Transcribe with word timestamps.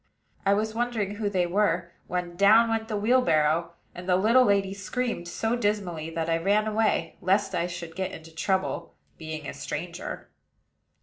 I 0.47 0.55
was 0.55 0.73
wondering 0.73 1.17
who 1.17 1.29
they 1.29 1.45
were, 1.45 1.91
when 2.07 2.35
down 2.35 2.69
went 2.71 2.87
the 2.87 2.97
wheelbarrow; 2.97 3.73
and 3.93 4.09
the 4.09 4.15
little 4.15 4.43
lady 4.45 4.73
screamed 4.73 5.27
so 5.27 5.55
dismally 5.55 6.09
that 6.09 6.27
I 6.27 6.37
ran 6.39 6.65
away, 6.65 7.17
lest 7.21 7.53
I 7.53 7.67
should 7.67 7.95
get 7.95 8.09
into 8.11 8.33
trouble, 8.33 8.95
being 9.19 9.47
a 9.47 9.53
stranger. 9.53 10.31